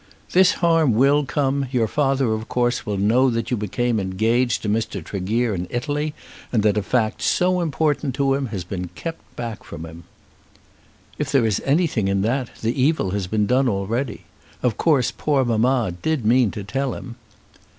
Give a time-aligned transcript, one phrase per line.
[0.31, 4.67] "This harm will come; your father of course will know that you became engaged to
[4.67, 5.03] Mr.
[5.03, 6.15] Tregear in Italy,
[6.51, 10.05] and that a fact so important to him has been kept back from him."
[11.19, 14.21] "If there is anything in that, the evil has been done already.
[14.63, 17.17] Of course poor mamma did mean to tell him."